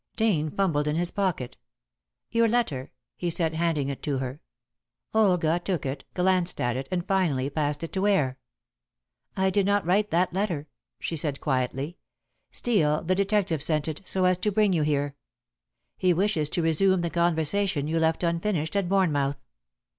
Dane 0.15 0.49
fumbled 0.49 0.87
in 0.87 0.95
his 0.95 1.11
pocket. 1.11 1.57
"Your 2.31 2.47
letter," 2.47 2.91
he 3.15 3.29
said, 3.29 3.53
handing 3.53 3.87
it 3.89 4.01
to 4.01 4.17
her. 4.17 4.41
Olga 5.13 5.59
took 5.63 5.85
it, 5.85 6.05
glanced 6.15 6.59
at 6.59 6.75
it, 6.75 6.87
and 6.89 7.07
finally 7.07 7.51
passed 7.51 7.83
it 7.83 7.93
to 7.93 8.01
Ware. 8.01 8.39
"I 9.37 9.51
did 9.51 9.67
not 9.67 9.85
write 9.85 10.09
that 10.09 10.33
letter," 10.33 10.67
she 10.99 11.15
said 11.15 11.39
quietly. 11.39 11.99
"Steel 12.51 13.03
the 13.03 13.13
detective 13.13 13.61
sent 13.61 13.87
it, 13.87 14.01
so 14.03 14.25
as 14.25 14.39
to 14.39 14.51
bring 14.51 14.73
you 14.73 14.81
here. 14.81 15.15
He 15.97 16.13
wishes 16.13 16.49
to 16.49 16.63
resume 16.63 17.01
the 17.01 17.11
conversation 17.11 17.87
you 17.87 17.99
left 17.99 18.23
unfinished 18.23 18.75
at 18.75 18.89
Bournemouth." 18.89 19.37